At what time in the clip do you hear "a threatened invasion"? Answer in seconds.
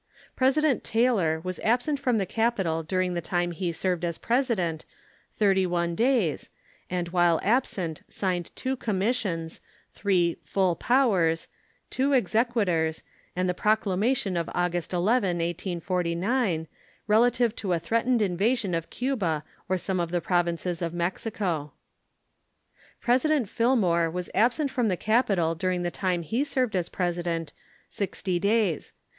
17.71-18.73